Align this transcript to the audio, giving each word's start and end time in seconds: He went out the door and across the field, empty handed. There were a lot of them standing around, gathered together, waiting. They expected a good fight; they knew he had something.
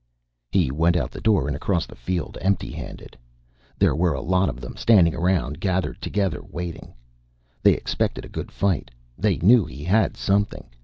He 0.51 0.71
went 0.71 0.97
out 0.97 1.11
the 1.11 1.21
door 1.21 1.45
and 1.45 1.55
across 1.55 1.85
the 1.85 1.93
field, 1.93 2.35
empty 2.41 2.71
handed. 2.71 3.15
There 3.77 3.95
were 3.95 4.15
a 4.15 4.19
lot 4.19 4.49
of 4.49 4.59
them 4.59 4.75
standing 4.75 5.13
around, 5.13 5.59
gathered 5.59 6.01
together, 6.01 6.41
waiting. 6.41 6.95
They 7.61 7.73
expected 7.73 8.25
a 8.25 8.27
good 8.27 8.51
fight; 8.51 8.89
they 9.15 9.37
knew 9.37 9.63
he 9.63 9.83
had 9.83 10.17
something. 10.17 10.71